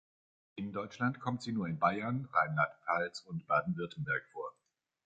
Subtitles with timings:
[0.55, 4.51] In Deutschland kommt sie nur in Bayern, Rheinland-Pfalz und Baden-Württemberg vor.